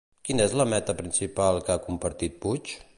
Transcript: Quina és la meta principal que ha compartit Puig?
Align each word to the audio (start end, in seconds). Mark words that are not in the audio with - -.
Quina 0.27 0.47
és 0.49 0.55
la 0.61 0.65
meta 0.71 0.95
principal 1.03 1.61
que 1.69 1.75
ha 1.77 1.85
compartit 1.87 2.45
Puig? 2.47 2.79